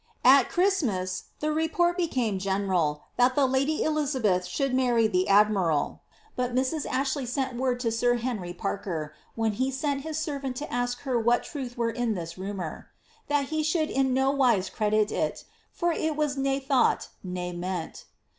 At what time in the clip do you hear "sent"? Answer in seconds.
7.27-7.55, 9.69-10.01